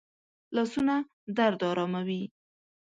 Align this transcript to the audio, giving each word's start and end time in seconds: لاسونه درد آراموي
لاسونه 0.55 0.95
درد 1.37 1.61
آراموي 1.69 2.21